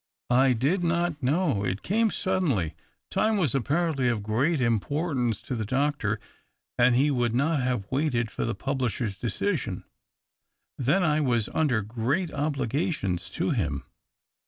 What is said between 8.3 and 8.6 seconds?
for the